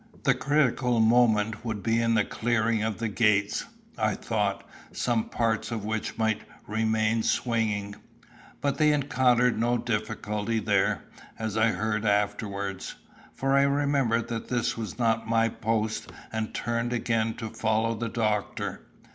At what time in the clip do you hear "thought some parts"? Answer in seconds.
4.15-5.69